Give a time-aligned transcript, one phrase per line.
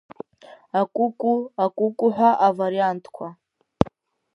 [0.79, 3.27] Акәыкәу, акәукәу ҳәа авариантқәа.